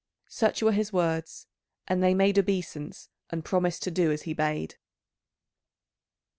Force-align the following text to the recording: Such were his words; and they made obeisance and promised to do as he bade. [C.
Such 0.31 0.63
were 0.63 0.71
his 0.71 0.91
words; 0.91 1.45
and 1.87 2.01
they 2.01 2.15
made 2.15 2.39
obeisance 2.39 3.09
and 3.29 3.45
promised 3.45 3.83
to 3.83 3.91
do 3.91 4.11
as 4.11 4.23
he 4.23 4.33
bade. 4.33 4.71
[C. 4.71 4.77